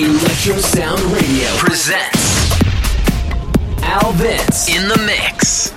Electro 0.00 0.56
Sound 0.60 1.00
Radio 1.12 1.48
presents 1.58 2.52
Al 3.82 4.12
Vince 4.12 4.68
in 4.68 4.88
the 4.88 4.96
Mix. 5.00 5.74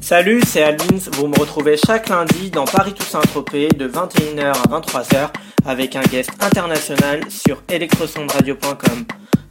Salut, 0.00 0.40
c'est 0.46 0.62
Alvins. 0.62 1.10
Vous 1.12 1.26
me 1.26 1.38
retrouvez 1.38 1.76
chaque 1.76 2.08
lundi 2.08 2.50
dans 2.50 2.64
Paris 2.64 2.94
Toussaint 2.94 3.20
Tropez 3.20 3.68
de 3.68 3.86
21h 3.86 4.46
à 4.46 4.80
23h 4.80 5.28
avec 5.66 5.94
un 5.94 6.04
guest 6.04 6.30
international 6.40 7.30
sur 7.30 7.62
electrosondradio.com. 7.68 9.04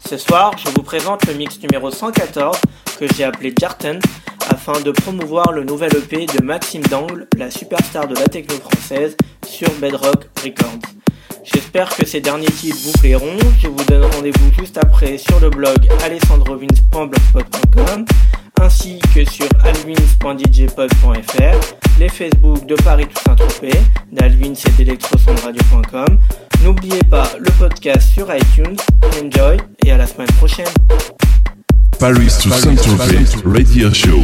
Ce 0.10 0.18
soir, 0.18 0.56
je 0.58 0.70
vous 0.72 0.82
présente 0.82 1.28
le 1.28 1.36
mix 1.36 1.60
numéro 1.60 1.92
114 1.92 2.58
que 3.00 3.06
j'ai 3.14 3.26
appelé 3.26 3.54
Jarten 3.56 4.00
afin 4.50 4.82
de 4.82 4.90
promouvoir 4.90 5.52
le 5.52 5.64
nouvel 5.64 5.96
EP 5.96 6.26
de 6.26 6.44
Maxime 6.44 6.82
Dangle, 6.88 7.28
la 7.38 7.52
superstar 7.52 8.08
de 8.08 8.16
la 8.16 8.28
techno 8.28 8.56
française, 8.56 9.16
sur 9.46 9.70
Bedrock 9.74 10.30
Records. 10.44 10.80
J'espère 11.44 11.96
que 11.96 12.06
ces 12.06 12.22
derniers 12.22 12.46
titres 12.48 12.78
vous 12.84 12.92
plairont. 12.94 13.38
Je 13.62 13.68
vous 13.68 13.84
donne 13.86 14.06
rendez-vous 14.06 14.52
juste 14.58 14.78
après 14.78 15.18
sur 15.18 15.40
le 15.40 15.50
blog 15.50 15.88
alessandrovins.blogspot.com 16.04 18.06
ainsi 18.62 19.00
que 19.14 19.26
sur 19.26 19.48
alvins.djpod.fr, 19.64 22.00
les 22.00 22.10
Facebook 22.10 22.66
de 22.66 22.76
Paris 22.76 23.08
Toussaint 23.08 23.36
Tropez, 23.36 23.78
d'Alvins 24.12 24.54
et 24.54 24.72
d'electrosondradio.com. 24.78 26.20
N'oubliez 26.64 27.04
pas 27.10 27.30
le 27.40 27.50
podcast 27.60 28.14
sur 28.14 28.34
iTunes. 28.34 28.78
Enjoy 29.22 29.58
et 29.86 29.92
à 29.92 29.98
la 29.98 30.08
semaine 30.08 30.32
prochaine. 30.38 30.66
Paris 32.00 32.32
to 32.42 32.50
Saint-Tropez 32.50 33.26
Radio 33.46 33.94
Show. 33.94 34.24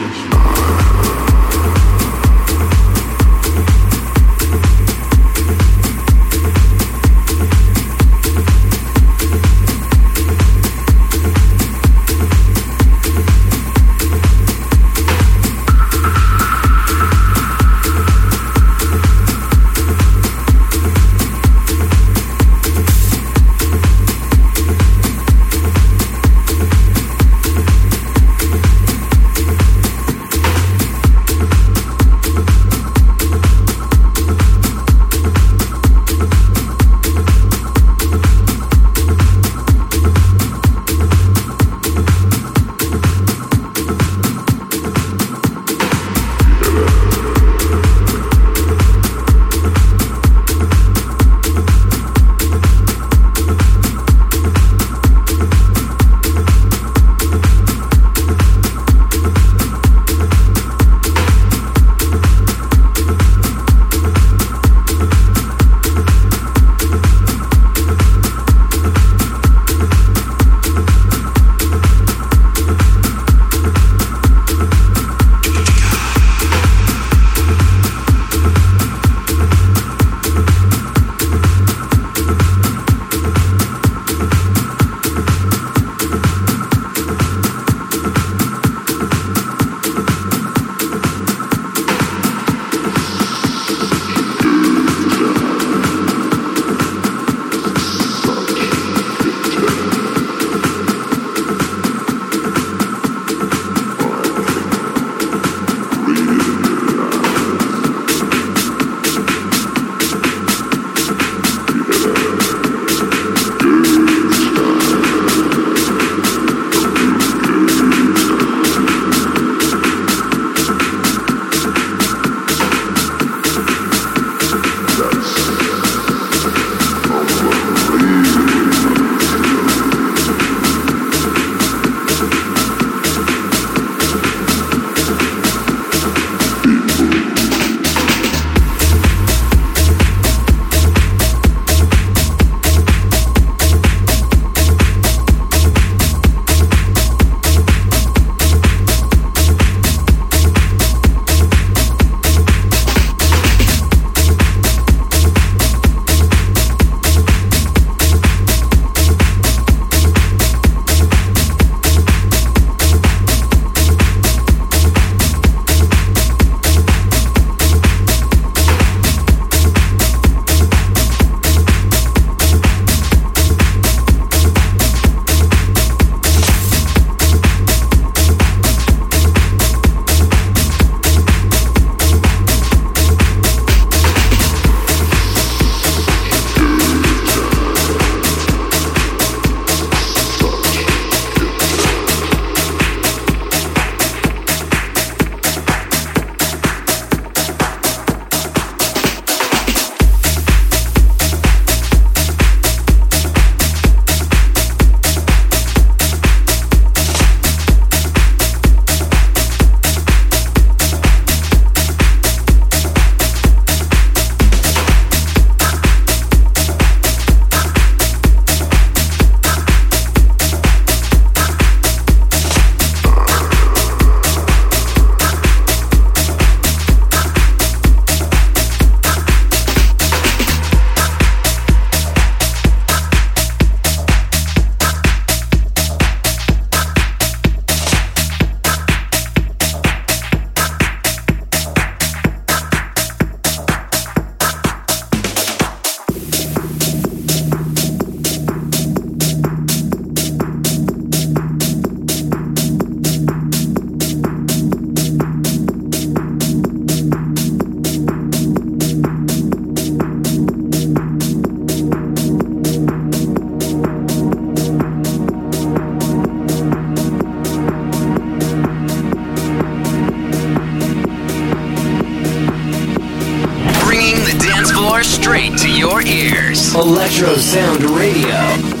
Electro 276.73 277.35
Sound 277.37 277.83
Radio. 277.89 278.80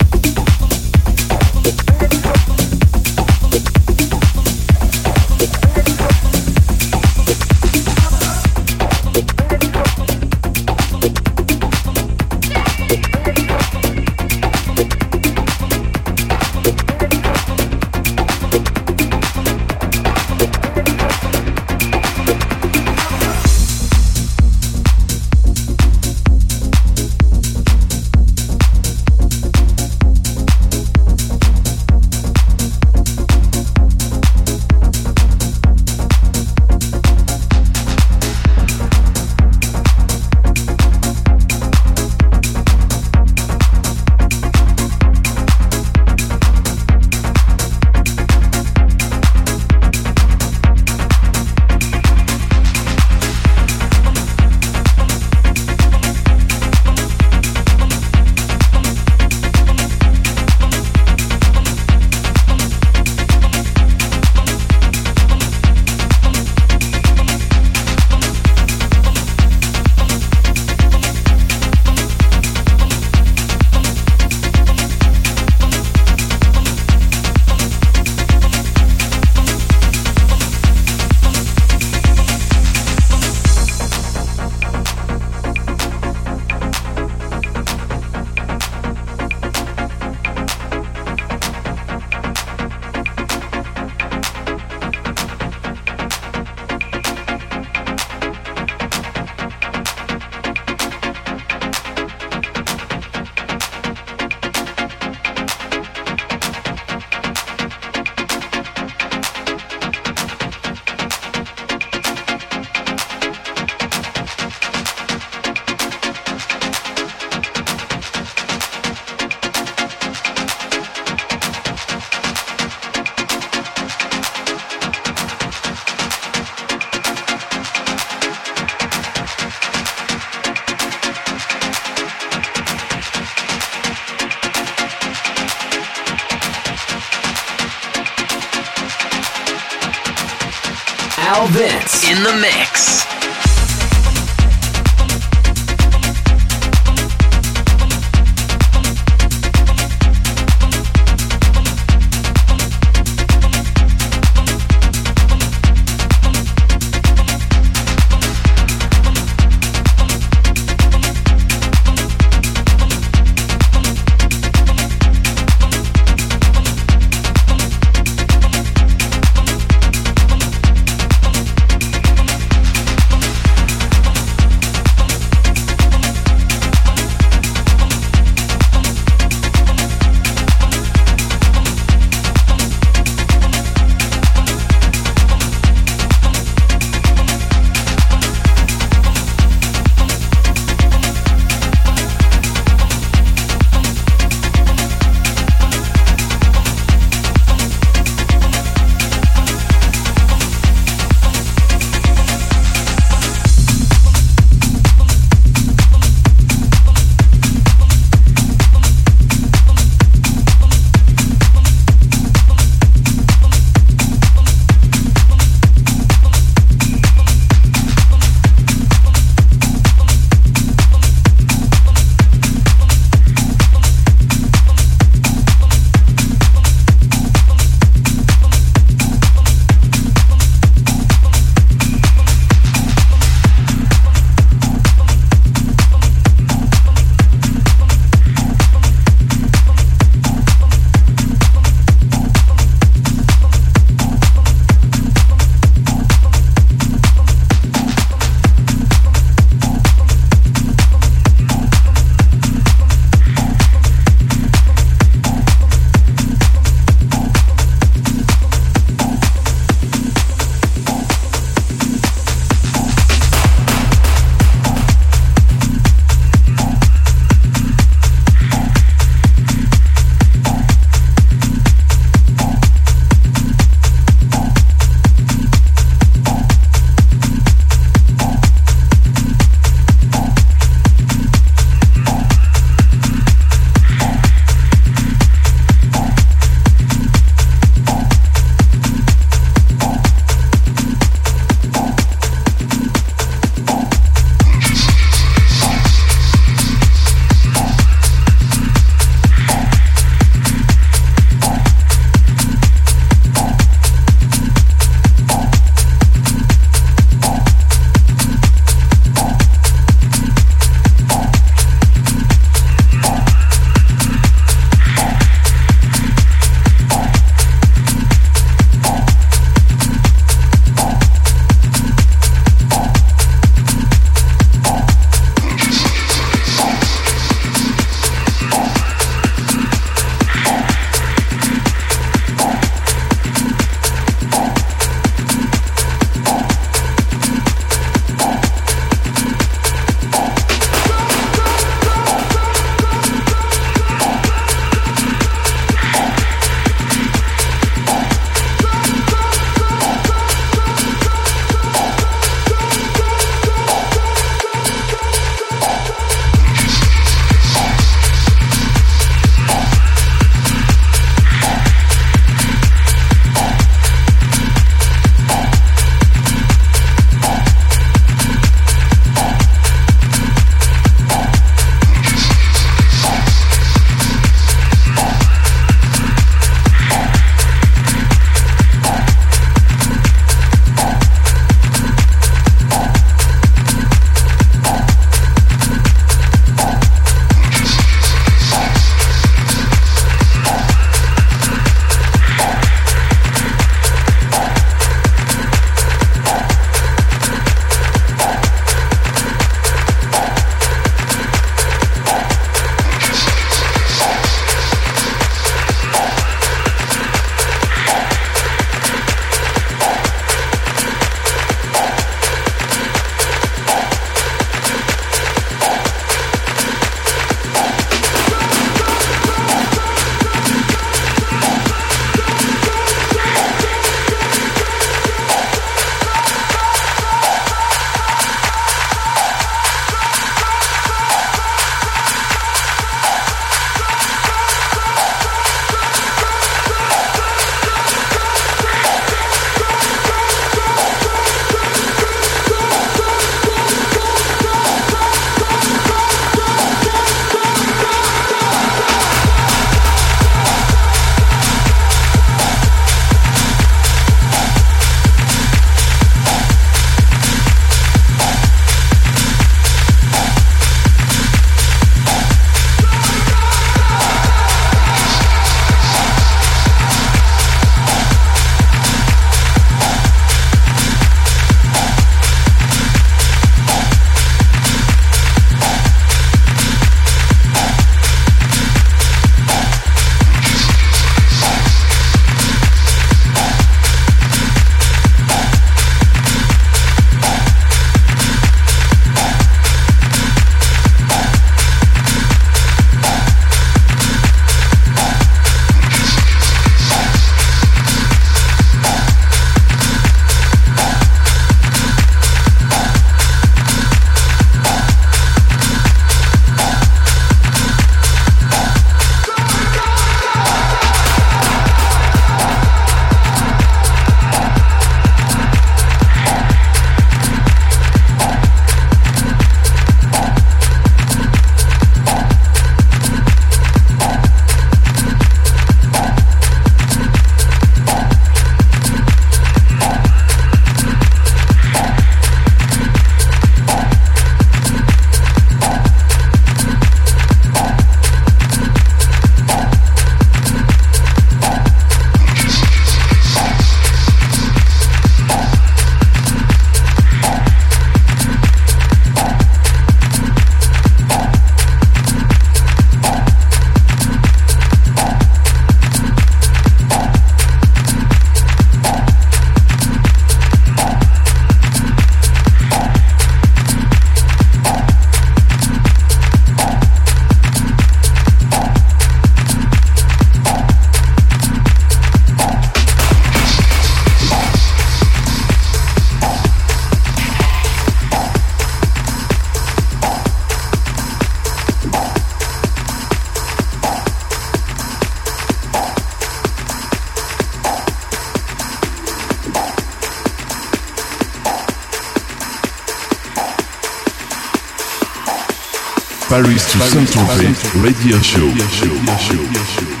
Paris 596.51 596.71
to 596.73 596.79
Saint-Tropez 596.79 597.81
Radio 597.81 598.19
Show. 598.21 600.00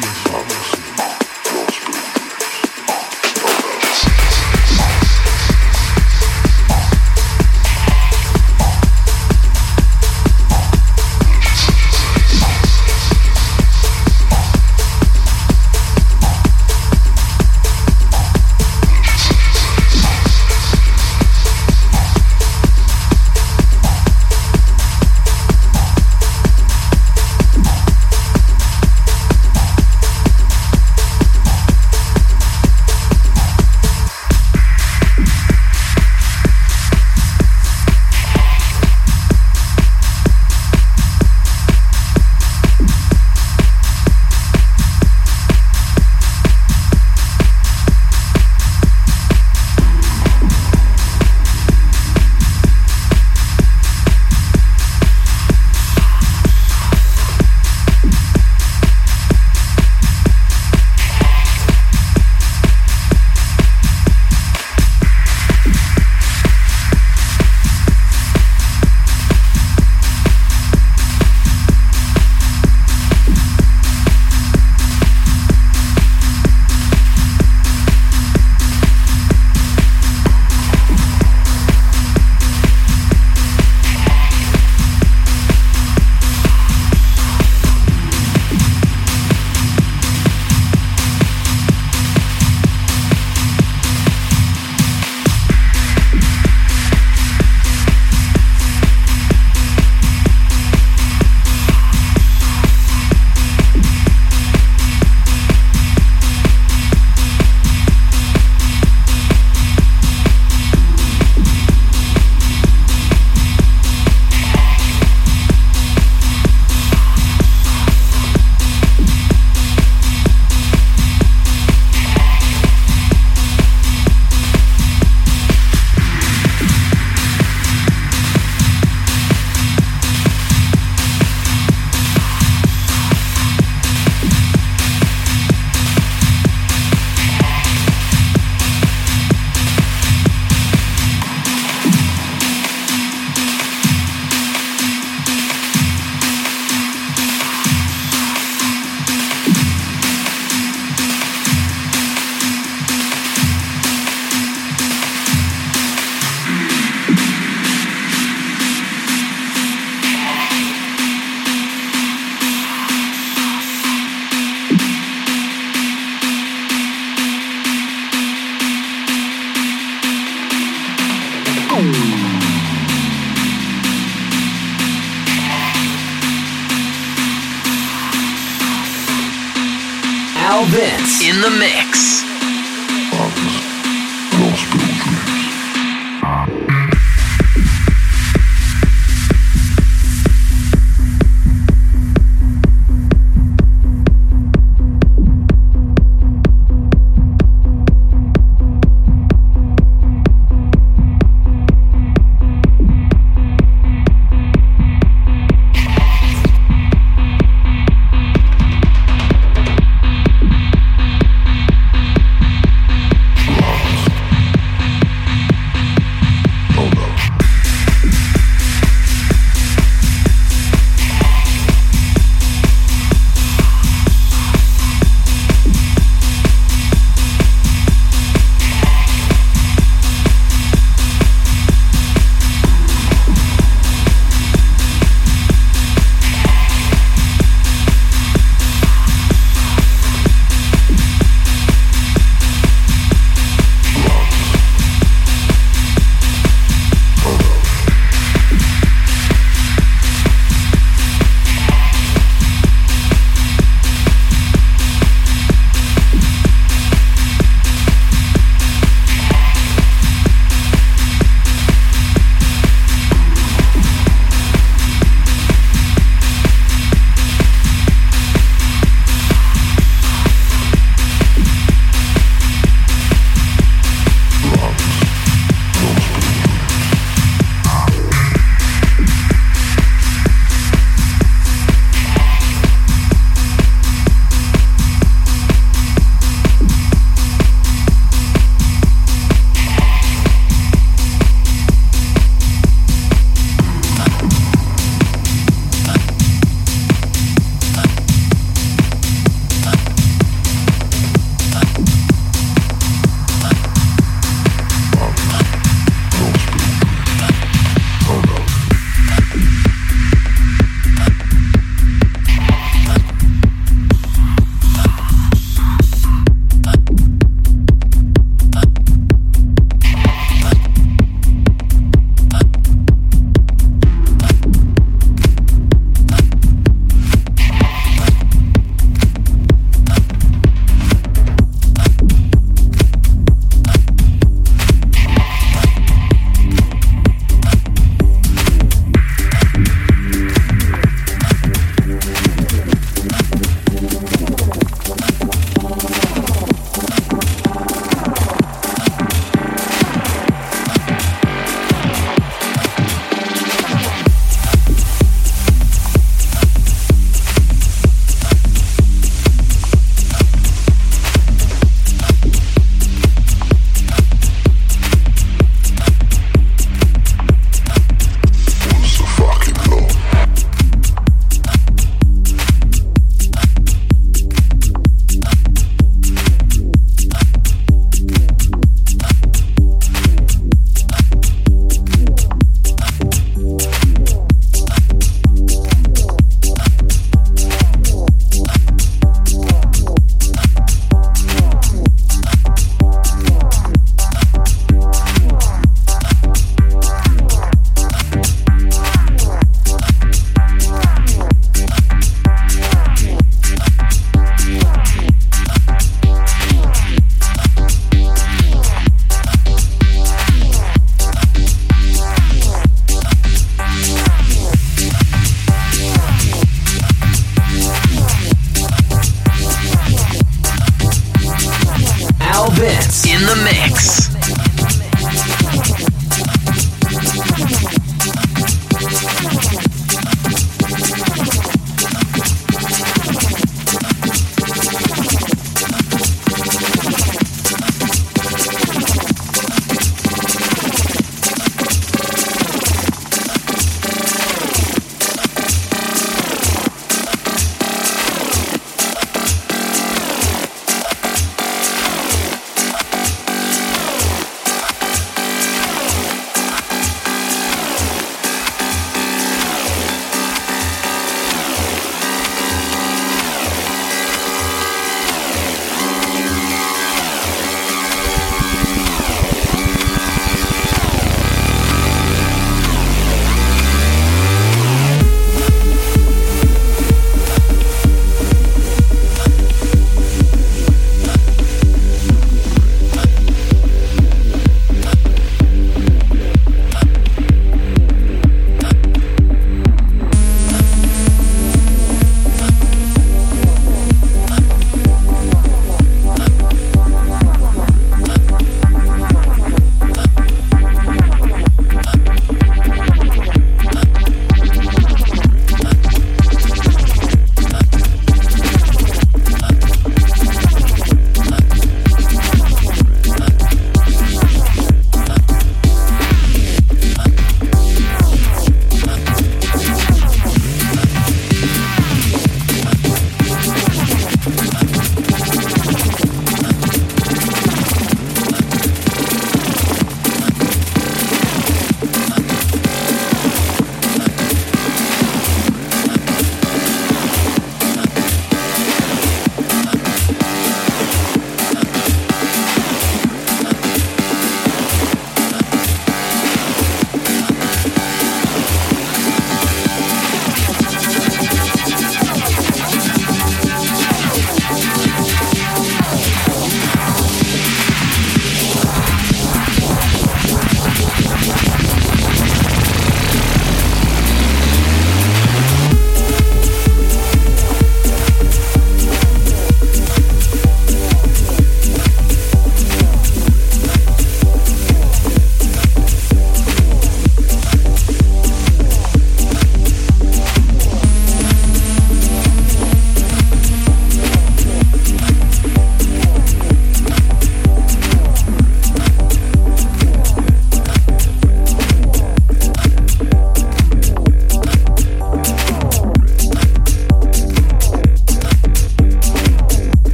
in 181.31 181.39
the 181.39 181.49
mix. 181.49 182.30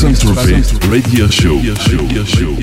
Paris 0.00 0.20
to 0.20 0.26
Saint-Tropez 0.28 0.90
Radio 0.90 1.26
Show. 1.28 1.56
Radio 1.56 2.24
show. 2.24 2.59